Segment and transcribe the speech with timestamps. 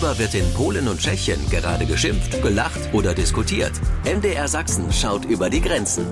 [0.00, 3.72] Worüber wird in Polen und Tschechien gerade geschimpft, gelacht oder diskutiert?
[4.04, 6.06] MDR Sachsen schaut über die Grenzen.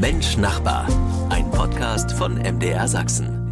[0.00, 0.86] Mensch Nachbar.
[1.28, 3.42] Ein Podcast von MDR Sachsen.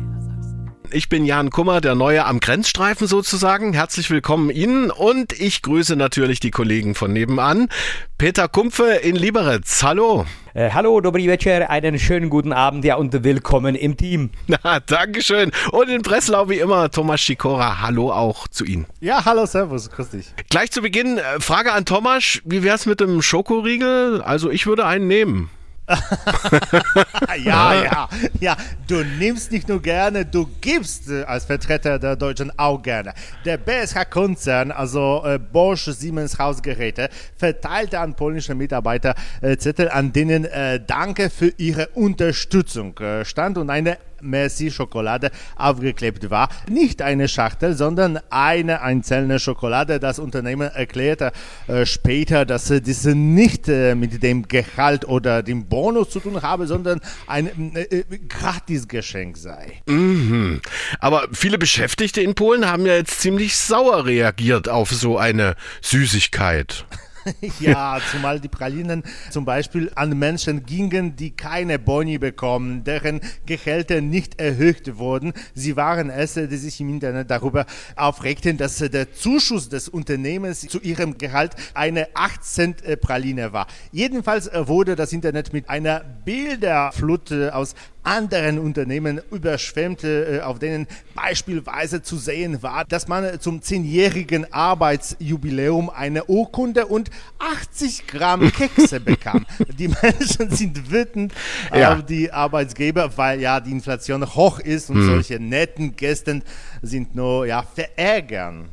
[0.92, 3.72] Ich bin Jan Kummer, der Neue am Grenzstreifen sozusagen.
[3.72, 7.68] Herzlich willkommen Ihnen und ich grüße natürlich die Kollegen von nebenan.
[8.16, 9.64] Peter Kumpfe in Liberec.
[9.82, 10.24] Hallo.
[10.53, 14.30] Äh, hallo, dobrý večer, einen schönen guten Abend, ja, und willkommen im Team.
[14.49, 15.53] Na, Dankeschön.
[15.71, 17.82] Und in Breslau wie immer Thomas Schikora.
[17.82, 18.86] Hallo auch zu Ihnen.
[18.98, 20.26] Ja, hallo, servus, grüß dich.
[20.48, 22.40] Gleich zu Beginn, äh, Frage an Thomas.
[22.45, 24.23] Wie wär's mit dem Schokoriegel?
[24.23, 25.50] Also ich würde einen nehmen.
[27.44, 28.08] ja, ja,
[28.40, 28.56] ja.
[28.86, 33.12] Du nimmst nicht nur gerne, du gibst äh, als Vertreter der Deutschen auch gerne.
[33.44, 40.45] Der BSH-Konzern, also äh, Bosch Siemens Hausgeräte, verteilte an polnische Mitarbeiter äh, Zettel, an denen
[40.45, 46.48] äh, Danke für ihre Unterstützung äh, stand und eine Merci Schokolade aufgeklebt war.
[46.69, 50.01] Nicht eine Schachtel, sondern eine einzelne Schokolade.
[50.01, 51.33] Das Unternehmen erklärte
[51.66, 56.43] äh, später, dass äh, diese nicht äh, mit dem Gehalt oder dem Bonus zu tun
[56.43, 59.82] habe, sondern ein äh, äh, Gratisgeschenk sei.
[59.87, 60.60] Mhm.
[60.99, 66.84] Aber viele Beschäftigte in Polen haben ja jetzt ziemlich sauer reagiert auf so eine Süßigkeit.
[67.61, 74.01] ja, zumal die Pralinen zum Beispiel an Menschen gingen, die keine Boni bekommen, deren Gehälter
[74.01, 75.33] nicht erhöht wurden.
[75.55, 80.81] Sie waren es, die sich im Internet darüber aufregten, dass der Zuschuss des Unternehmens zu
[80.81, 83.67] ihrem Gehalt eine 8 Cent äh, Praline war.
[83.93, 90.59] Jedenfalls äh, wurde das Internet mit einer Bilderflut äh, aus anderen Unternehmen überschwemmte, äh, auf
[90.59, 98.51] denen beispielsweise zu sehen war, dass man zum zehnjährigen Arbeitsjubiläum eine Urkunde und 80 Gramm
[98.53, 99.47] Kekse bekam.
[99.78, 101.33] Die Menschen sind wütend
[101.75, 101.95] ja.
[101.95, 105.06] auf die Arbeitsgeber, weil ja die Inflation hoch ist und hm.
[105.06, 106.43] solche netten Gäste
[106.83, 108.71] sind nur ja verärgern.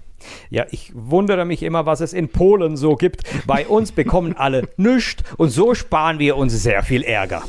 [0.50, 3.24] Ja, ich wundere mich immer, was es in Polen so gibt.
[3.46, 7.44] Bei uns bekommen alle nichts und so sparen wir uns sehr viel Ärger.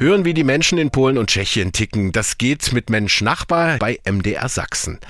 [0.00, 2.12] Hören, wie die Menschen in Polen und Tschechien ticken.
[2.12, 5.00] Das geht mit Mensch Nachbar bei MDR Sachsen.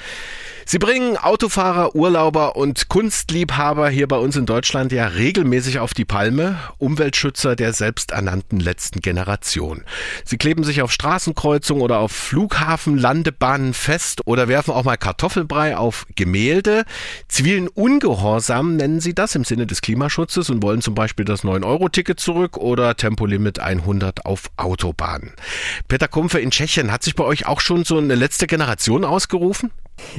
[0.70, 6.04] Sie bringen Autofahrer, Urlauber und Kunstliebhaber hier bei uns in Deutschland ja regelmäßig auf die
[6.04, 9.84] Palme, Umweltschützer der selbsternannten letzten Generation.
[10.26, 16.04] Sie kleben sich auf Straßenkreuzungen oder auf Flughafenlandebahnen fest oder werfen auch mal Kartoffelbrei auf
[16.16, 16.84] Gemälde.
[17.28, 22.20] Zivilen Ungehorsam nennen sie das im Sinne des Klimaschutzes und wollen zum Beispiel das 9-Euro-Ticket
[22.20, 25.32] zurück oder Tempolimit 100 auf Autobahnen.
[25.88, 29.70] Peter Kumpfe in Tschechien, hat sich bei euch auch schon so eine letzte Generation ausgerufen?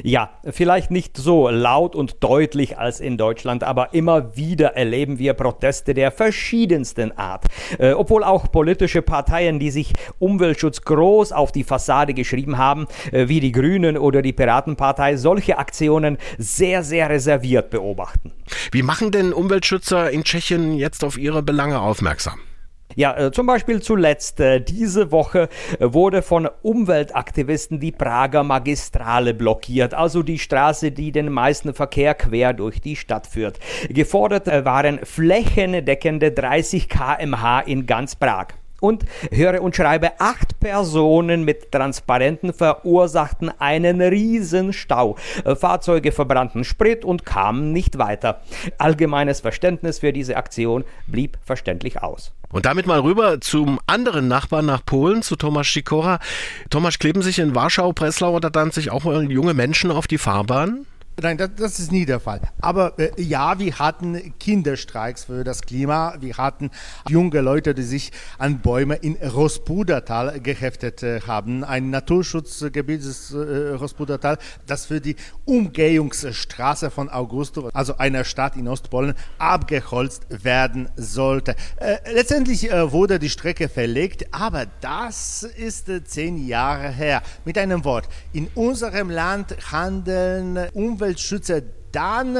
[0.02, 5.34] Ja, vielleicht nicht so laut und deutlich als in Deutschland, aber immer wieder erleben wir
[5.34, 7.44] Proteste der verschiedensten Art.
[7.78, 13.28] Äh, obwohl auch politische Parteien, die sich Umweltschutz groß auf die Fassade geschrieben haben, äh,
[13.28, 18.32] wie die Grünen oder die Piratenpartei, solche Aktionen sehr, sehr reserviert beobachten.
[18.72, 22.40] Wie machen denn Umweltschützer in Tschechien jetzt auf ihre Belange aufmerksam?
[22.96, 29.32] Ja, äh, zum Beispiel zuletzt äh, diese Woche äh, wurde von Umweltaktivisten die Prager Magistrale
[29.32, 33.58] blockiert, also die Straße, die den meisten Verkehr quer durch die Stadt führt.
[33.88, 38.59] Gefordert waren flächendeckende 30 kmh in ganz Prag.
[38.80, 45.16] Und höre und schreibe, acht Personen mit Transparenten verursachten einen riesen Stau.
[45.56, 48.40] Fahrzeuge verbrannten Sprit und kamen nicht weiter.
[48.78, 52.32] Allgemeines Verständnis für diese Aktion blieb verständlich aus.
[52.52, 56.18] Und damit mal rüber zum anderen Nachbarn nach Polen, zu Tomasz Sikora.
[56.68, 60.18] Tomasz, kleben sich in Warschau, Breslau oder dann sich auch mal junge Menschen auf die
[60.18, 60.86] Fahrbahn?
[61.22, 62.40] Nein, das, das, ist nie der Fall.
[62.60, 66.14] Aber äh, ja, wir hatten Kinderstreiks für das Klima.
[66.20, 66.70] Wir hatten
[67.08, 71.62] junge Leute, die sich an Bäume in Rospudertal geheftet äh, haben.
[71.62, 78.66] Ein Naturschutzgebiet ist äh, Rospudertal, das für die Umgehungsstraße von Augusto, also einer Stadt in
[78.66, 81.54] Ostpolen, abgeholzt werden sollte.
[81.76, 87.22] Äh, letztendlich äh, wurde die Strecke verlegt, aber das ist äh, zehn Jahre her.
[87.44, 92.36] Mit einem Wort, in unserem Land handeln Umwelt Umweltschützer dann,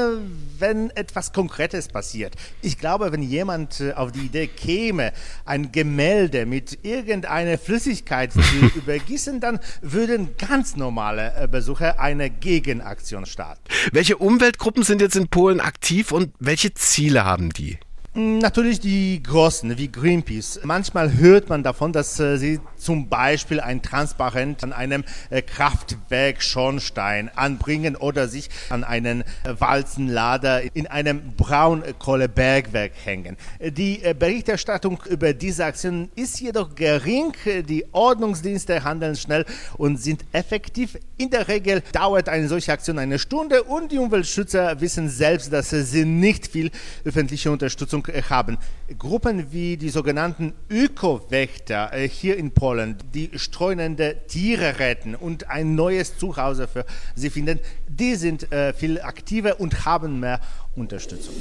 [0.59, 2.35] wenn etwas Konkretes passiert.
[2.61, 5.11] Ich glaube, wenn jemand äh, auf die Idee käme,
[5.43, 8.39] ein Gemälde mit irgendeiner Flüssigkeit zu
[8.75, 13.61] übergießen, dann würden ganz normale äh, Besucher eine Gegenaktion starten.
[13.91, 17.77] Welche Umweltgruppen sind jetzt in Polen aktiv und welche Ziele haben die?
[18.13, 20.59] Natürlich die Großen wie Greenpeace.
[20.63, 26.43] Manchmal hört man davon, dass äh, sie zum Beispiel ein Transparent an einem äh, Kraftwerk
[26.43, 29.25] Schornstein anbringen oder sich an einen äh,
[29.57, 33.37] Walzenlader in einem Braunkohlebergwerk hängen.
[33.61, 37.31] Die äh, Berichterstattung über diese Aktionen ist jedoch gering.
[37.45, 39.45] Die Ordnungsdienste handeln schnell
[39.77, 40.97] und sind effektiv.
[41.15, 45.69] In der Regel dauert eine solche Aktion eine Stunde und die Umweltschützer wissen selbst, dass
[45.69, 46.71] sie nicht viel
[47.05, 48.57] öffentliche Unterstützung Unterstützung haben.
[48.97, 55.75] Gruppen wie die sogenannten Öko-Wächter äh, hier in Polen, die streunende Tiere retten und ein
[55.75, 60.39] neues Zuhause für sie finden, die sind äh, viel aktiver und haben mehr
[60.75, 61.35] Unterstützung.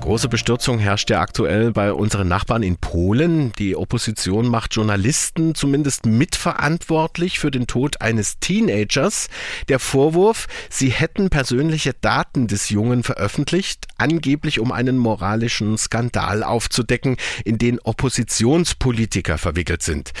[0.00, 3.52] Große Bestürzung herrscht ja aktuell bei unseren Nachbarn in Polen.
[3.58, 9.28] Die Opposition macht Journalisten zumindest mitverantwortlich für den Tod eines Teenagers.
[9.68, 17.16] Der Vorwurf, sie hätten persönliche Daten des Jungen veröffentlicht, angeblich um einen moralischen Skandal aufzudecken,
[17.44, 20.12] in den Oppositionspolitiker verwickelt sind.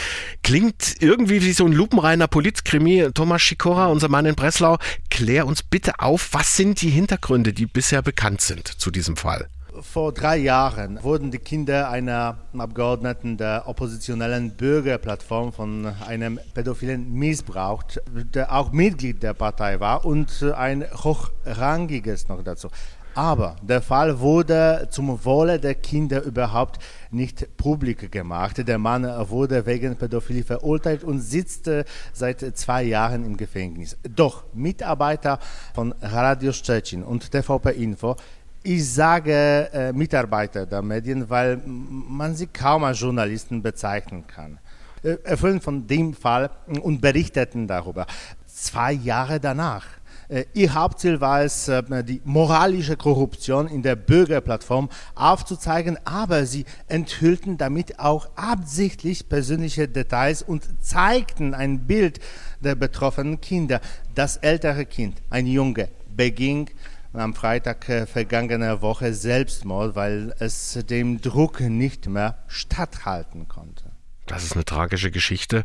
[0.42, 3.08] Klingt irgendwie wie so ein lupenreiner Politkrimi.
[3.14, 4.76] Thomas Schikora, unser Mann in Breslau,
[5.08, 9.48] klär uns bitte auf, was sind die Hintergründe, die bisher bekannt sind zu diesem Fall?
[9.82, 18.02] Vor drei Jahren wurden die Kinder einer Abgeordneten der oppositionellen Bürgerplattform von einem Pädophilen missbraucht,
[18.34, 22.68] der auch Mitglied der Partei war und ein hochrangiges noch dazu.
[23.14, 26.78] Aber der Fall wurde zum Wohle der Kinder überhaupt
[27.10, 28.66] nicht publik gemacht.
[28.66, 31.68] Der Mann wurde wegen Pädophilie verurteilt und sitzt
[32.12, 33.96] seit zwei Jahren im Gefängnis.
[34.08, 35.38] Doch Mitarbeiter
[35.74, 38.16] von Radio Szczecin und TVP Info
[38.62, 44.58] ich sage äh, Mitarbeiter der Medien, weil man sie kaum als Journalisten bezeichnen kann.
[45.02, 46.50] Äh, erfüllen von dem Fall
[46.82, 48.06] und berichteten darüber.
[48.46, 49.86] Zwei Jahre danach.
[50.28, 56.66] Äh, ihr Hauptziel war es, äh, die moralische Korruption in der Bürgerplattform aufzuzeigen, aber sie
[56.86, 62.20] enthüllten damit auch absichtlich persönliche Details und zeigten ein Bild
[62.60, 63.80] der betroffenen Kinder.
[64.14, 66.68] Das ältere Kind, ein Junge, beging
[67.12, 73.90] am Freitag äh, vergangener Woche Selbstmord, weil es dem Druck nicht mehr statthalten konnte.
[74.26, 75.64] Das ist eine tragische Geschichte.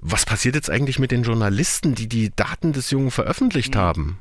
[0.00, 3.78] Was passiert jetzt eigentlich mit den Journalisten, die die Daten des Jungen veröffentlicht mhm.
[3.78, 4.18] haben?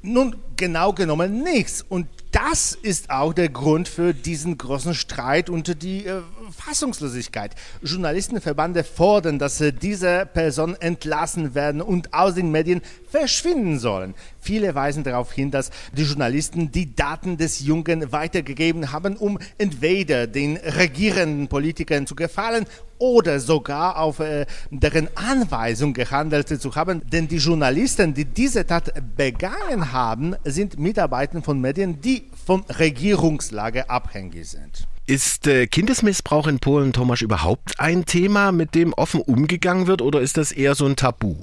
[0.00, 1.82] Nun, genau genommen nichts.
[1.82, 7.54] Und das ist auch der Grund für diesen großen Streit und die äh, Fassungslosigkeit.
[7.82, 12.80] Journalistenverbände fordern, dass äh, diese Personen entlassen werden und aus den Medien
[13.10, 14.14] verschwinden sollen.
[14.46, 20.28] Viele weisen darauf hin, dass die Journalisten die Daten des Jungen weitergegeben haben, um entweder
[20.28, 22.64] den regierenden Politikern zu gefallen
[22.98, 27.02] oder sogar auf äh, deren Anweisung gehandelt zu haben.
[27.10, 33.90] Denn die Journalisten, die diese Tat begangen haben, sind Mitarbeiter von Medien, die von Regierungslage
[33.90, 34.86] abhängig sind.
[35.06, 40.20] Ist äh, Kindesmissbrauch in Polen, Thomas, überhaupt ein Thema, mit dem offen umgegangen wird, oder
[40.20, 41.34] ist das eher so ein Tabu?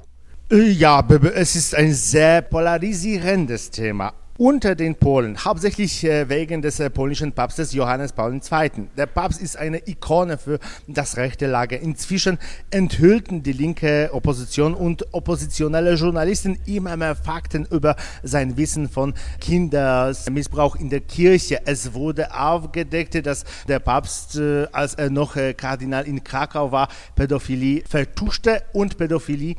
[0.54, 1.04] Ja,
[1.34, 7.34] es ist ein sehr polarisierendes Thema unter den Polen, hauptsächlich äh, wegen des äh, polnischen
[7.34, 8.88] Papstes Johannes Paul II.
[8.98, 11.80] Der Papst ist eine Ikone für das rechte Lager.
[11.80, 12.40] Inzwischen
[12.72, 20.78] enthüllten die linke Opposition und oppositionelle Journalisten immer mehr Fakten über sein Wissen von Kindermissbrauch
[20.78, 21.60] in der Kirche.
[21.66, 27.84] Es wurde aufgedeckt, dass der Papst, äh, als er noch Kardinal in Krakau war, Pädophilie
[27.88, 29.56] vertuschte und Pädophilie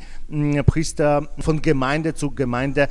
[0.66, 2.88] Priester von Gemeinde zu Gemeinde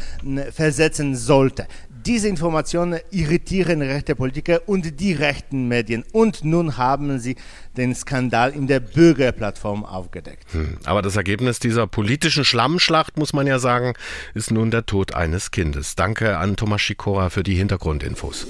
[0.52, 1.68] versetzen sollte.
[2.06, 6.04] Diese Informationen irritieren rechte Politiker und die rechten Medien.
[6.12, 7.38] Und nun haben sie
[7.78, 10.52] den Skandal in der Bürgerplattform aufgedeckt.
[10.52, 13.94] Hm, aber das Ergebnis dieser politischen Schlammschlacht, muss man ja sagen,
[14.34, 15.96] ist nun der Tod eines Kindes.
[15.96, 18.48] Danke an Thomas Schikora für die Hintergrundinfos.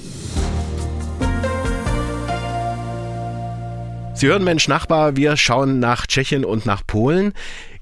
[4.16, 7.34] Sie hören Mensch Nachbar, wir schauen nach Tschechien und nach Polen.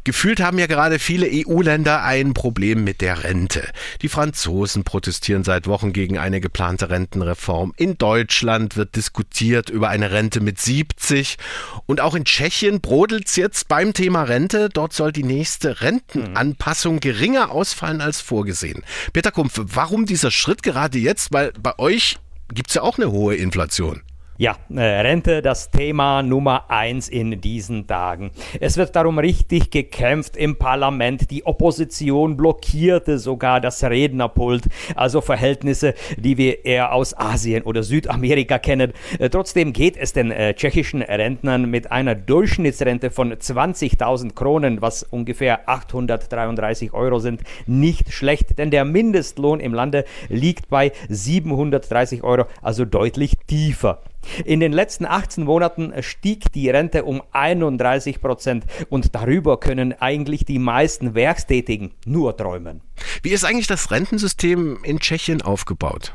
[0.04, 3.62] Gefühlt haben ja gerade viele EU-Länder ein Problem mit der Rente.
[4.02, 7.74] Die Franzosen protestieren seit Wochen gegen eine geplante Rentenreform.
[7.78, 11.38] In Deutschland wird diskutiert über eine Rente mit 70.
[11.86, 14.70] Und auch in Tschechien brodelt es jetzt beim Thema Rente.
[14.70, 18.84] Dort soll die nächste Rentenanpassung geringer ausfallen als vorgesehen.
[19.14, 21.32] Peter Kumpf, warum dieser Schritt gerade jetzt?
[21.32, 22.18] Weil bei euch
[22.52, 24.02] gibt es ja auch eine hohe Inflation.
[24.42, 28.32] Ja, äh, Rente, das Thema Nummer eins in diesen Tagen.
[28.60, 31.30] Es wird darum richtig gekämpft im Parlament.
[31.30, 34.64] Die Opposition blockierte sogar das Rednerpult,
[34.96, 38.94] also Verhältnisse, die wir eher aus Asien oder Südamerika kennen.
[39.20, 45.04] Äh, trotzdem geht es den äh, tschechischen Rentnern mit einer Durchschnittsrente von 20.000 Kronen, was
[45.04, 52.46] ungefähr 833 Euro sind, nicht schlecht, denn der Mindestlohn im Lande liegt bei 730 Euro,
[52.64, 54.02] also deutlich tiefer.
[54.46, 60.46] In den letzten 18 Monaten stieg die Rente um 31 Prozent und darüber können eigentlich
[60.46, 62.80] die meisten Werkstätigen nur träumen.
[63.24, 66.14] Wie ist eigentlich das Rentensystem in Tschechien aufgebaut?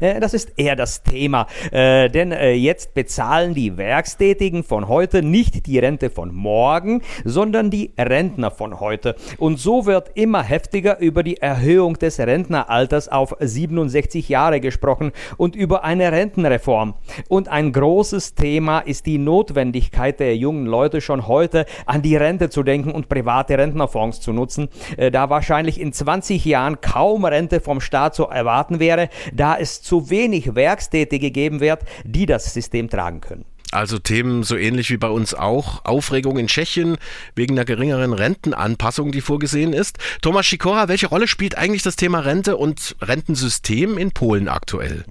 [0.00, 5.22] Äh, das ist eher das Thema, äh, denn äh, jetzt bezahlen die Werkstätigen von heute
[5.22, 9.16] nicht die Rente von morgen, sondern die Rentner von heute.
[9.38, 15.56] Und so wird immer heftiger über die Erhöhung des Rentneralters auf 67 Jahre gesprochen und
[15.56, 16.94] über eine Rentenreform.
[17.28, 22.50] Und ein großes Thema ist die Notwendigkeit der jungen Leute schon heute an die Rente
[22.50, 24.68] zu denken und private Rentnerfonds zu nutzen,
[25.12, 29.82] da wahrscheinlich in 20 Jahren kaum Rente vom Staat zu erwarten wäre, da es es
[29.82, 33.44] zu wenig Werkstätige geben wird, die das System tragen können.
[33.72, 35.84] Also Themen so ähnlich wie bei uns auch.
[35.84, 36.96] Aufregung in Tschechien
[37.36, 39.98] wegen der geringeren Rentenanpassung, die vorgesehen ist.
[40.22, 45.04] Thomas Sikora, welche Rolle spielt eigentlich das Thema Rente und Rentensystem in Polen aktuell?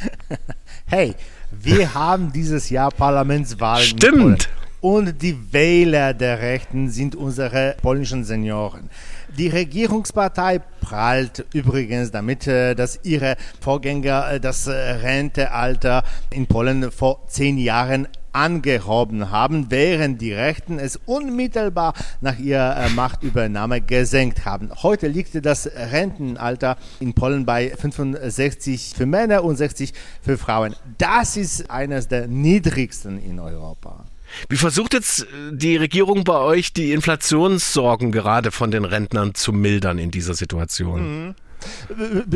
[0.90, 1.14] Hey,
[1.50, 3.84] wir haben dieses Jahr Parlamentswahlen.
[3.84, 4.48] Stimmt.
[4.80, 8.88] Und die Wähler der Rechten sind unsere polnischen Senioren.
[9.36, 16.90] Die Regierungspartei prahlt übrigens damit, äh, dass ihre Vorgänger äh, das äh, Rentealter in Polen
[16.90, 24.70] vor zehn Jahren angehoben haben, während die Rechten es unmittelbar nach ihrer Machtübernahme gesenkt haben.
[24.82, 29.92] Heute liegt das Rentenalter in Polen bei 65 für Männer und 60
[30.22, 30.74] für Frauen.
[30.98, 34.04] Das ist eines der niedrigsten in Europa.
[34.48, 39.52] Wie versucht jetzt äh, die Regierung bei euch, die Inflationssorgen gerade von den Rentnern zu
[39.52, 41.26] mildern in dieser Situation?
[41.26, 41.34] Mhm.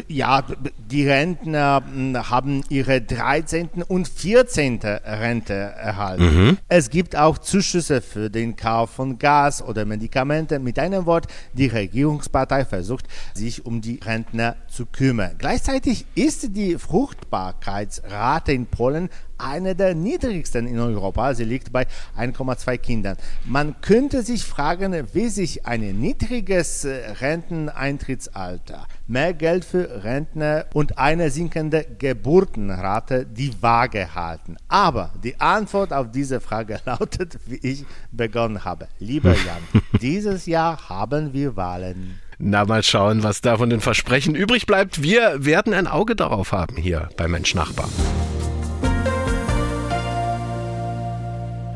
[0.08, 0.44] Ja,
[0.90, 3.68] die Rentner hm, haben ihre 13.
[3.86, 4.80] und 14.
[4.82, 6.24] Rente erhalten.
[6.24, 6.58] Mhm.
[6.68, 10.64] Es gibt auch Zuschüsse für den Kauf von Gas oder Medikamenten.
[10.64, 15.36] Mit einem Wort, die Regierungspartei versucht, sich um die Rentner zu kümmern.
[15.38, 19.08] Gleichzeitig ist die Fruchtbarkeitsrate in Polen
[19.42, 21.34] eine der niedrigsten in Europa.
[21.34, 21.86] Sie liegt bei
[22.18, 23.16] 1,2 Kindern.
[23.44, 30.98] Man könnte sich fragen, wie sich ein niedriges äh, Renteneintrittsalter, mehr Geld für Rentner und
[30.98, 34.56] eine sinkende Geburtenrate die Waage halten.
[34.68, 38.88] Aber die Antwort auf diese Frage lautet, wie ich begonnen habe.
[38.98, 42.20] Lieber Jan, dieses Jahr haben wir Wahlen.
[42.38, 45.02] Na, mal schauen, was da von den Versprechen übrig bleibt.
[45.02, 47.88] Wir werden ein Auge darauf haben hier bei Mensch Nachbar.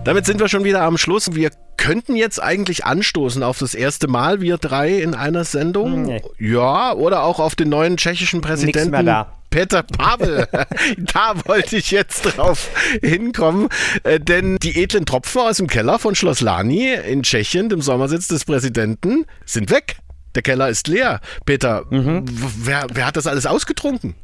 [0.06, 1.34] Damit sind wir schon wieder am Schluss.
[1.34, 6.02] Wir könnten jetzt eigentlich anstoßen auf das erste Mal, wir drei in einer Sendung.
[6.02, 6.22] Nee.
[6.38, 9.10] Ja, oder auch auf den neuen tschechischen Präsidenten.
[9.50, 10.46] Peter Pavel.
[10.98, 12.70] da wollte ich jetzt drauf
[13.02, 13.68] hinkommen.
[14.04, 18.28] Äh, denn die edlen Tropfen aus dem Keller von Schloss Lani in Tschechien, dem Sommersitz
[18.28, 19.96] des Präsidenten, sind weg.
[20.36, 21.20] Der Keller ist leer.
[21.46, 22.26] Peter, mhm.
[22.62, 24.14] wer, wer hat das alles ausgetrunken?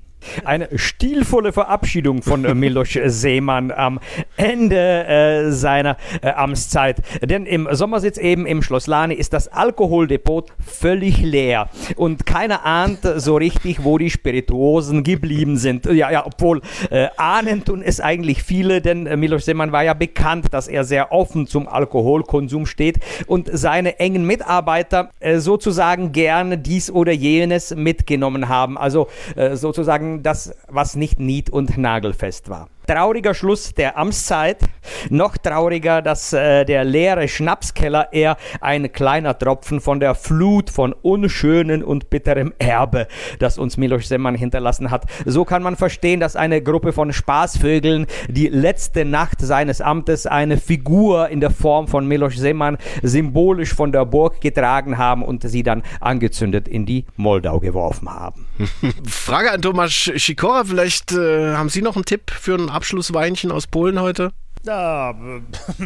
[0.44, 4.00] Eine stilvolle Verabschiedung von äh, Miloš Seemann am
[4.36, 7.02] Ende äh, seiner äh, Amtszeit.
[7.22, 13.00] Denn im Sommersitz eben im Schloss Lani ist das Alkoholdepot völlig leer und keiner ahnt
[13.16, 15.86] so richtig, wo die Spirituosen geblieben sind.
[15.86, 16.60] Ja, ja, obwohl
[16.90, 20.84] äh, ahnen tun es eigentlich viele, denn äh, Miloš Seemann war ja bekannt, dass er
[20.84, 27.74] sehr offen zum Alkoholkonsum steht und seine engen Mitarbeiter äh, sozusagen gerne dies oder jenes
[27.74, 28.78] mitgenommen haben.
[28.78, 29.56] Also äh,
[30.20, 32.68] das, was nicht nied- und nagelfest war.
[32.86, 34.58] Trauriger Schluss der Amtszeit.
[35.08, 40.92] Noch trauriger, dass äh, der leere Schnapskeller eher ein kleiner Tropfen von der Flut von
[40.92, 43.06] unschönen und bitterem Erbe,
[43.38, 45.06] das uns Miloš Zeman hinterlassen hat.
[45.24, 50.58] So kann man verstehen, dass eine Gruppe von Spaßvögeln die letzte Nacht seines Amtes eine
[50.58, 55.62] Figur in der Form von Miloš Zeman symbolisch von der Burg getragen haben und sie
[55.62, 58.46] dann angezündet in die Moldau geworfen haben.
[59.08, 63.66] Frage an Thomas Sikora, vielleicht äh, haben Sie noch einen Tipp für ein Abschlussweinchen aus
[63.66, 64.32] Polen heute?
[64.64, 65.12] Ja,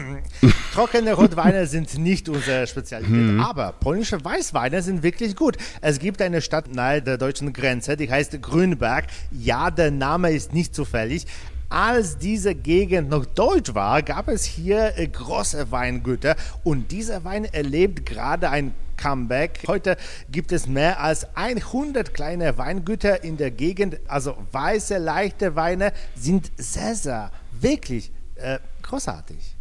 [0.74, 3.40] trockene Rotweine sind nicht unsere Spezialität, hm.
[3.40, 5.56] aber polnische Weißweine sind wirklich gut.
[5.80, 9.06] Es gibt eine Stadt nahe der deutschen Grenze, die heißt Grünberg.
[9.30, 11.26] Ja, der Name ist nicht zufällig.
[11.70, 17.44] Als diese Gegend noch deutsch war, gab es hier äh, große Weingüter und dieser Wein
[17.46, 19.60] erlebt gerade ein Comeback.
[19.66, 19.96] Heute
[20.30, 23.98] gibt es mehr als 100 kleine Weingüter in der Gegend.
[24.08, 29.56] Also weiße, leichte Weine sind sehr, sehr wirklich äh, großartig.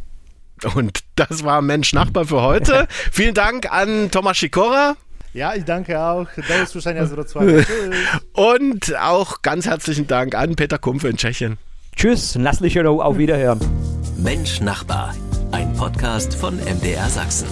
[0.74, 2.86] Und das war Mensch Nachbar für heute.
[3.12, 4.96] Vielen Dank an Thomas Schikora.
[5.34, 6.26] Ja, ich danke auch.
[7.44, 7.66] Tschüss.
[8.32, 11.58] Und auch ganz herzlichen Dank an Peter Kumpfe in Tschechien.
[11.94, 13.60] Tschüss, Nassliche auf Wiederhören.
[14.16, 15.14] Mensch Nachbar,
[15.52, 17.48] ein Podcast von MDR Sachsen.